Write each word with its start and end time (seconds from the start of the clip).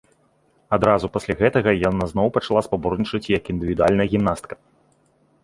Адразу 0.77 1.09
пасля 1.17 1.35
гэтага 1.41 1.73
яна 1.89 2.03
зноў 2.13 2.27
пачала 2.39 2.65
спаборнічаць 2.69 3.23
як 3.37 3.43
індывідуальная 3.57 4.07
гімнастка. 4.17 4.53